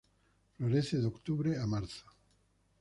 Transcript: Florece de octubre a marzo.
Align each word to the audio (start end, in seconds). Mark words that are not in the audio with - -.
Florece 0.57 0.97
de 0.97 1.05
octubre 1.05 1.59
a 1.59 1.67
marzo. 1.67 2.05